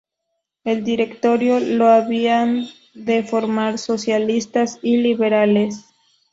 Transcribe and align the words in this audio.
El 0.63 0.83
Directorio 0.83 1.59
lo 1.59 1.87
habían 1.87 2.65
de 2.95 3.21
formar 3.21 3.77
socialistas 3.77 4.79
y 4.81 4.97
liberales. 4.97 5.85